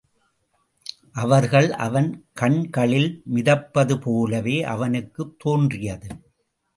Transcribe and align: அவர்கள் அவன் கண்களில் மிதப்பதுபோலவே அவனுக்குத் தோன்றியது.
அவர்கள் 1.13 1.71
அவன் 1.71 2.25
கண்களில் 2.33 3.21
மிதப்பதுபோலவே 3.33 4.61
அவனுக்குத் 4.61 5.39
தோன்றியது. 5.39 6.07